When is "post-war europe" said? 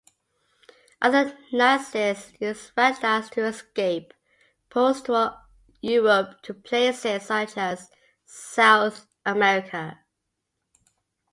4.71-6.41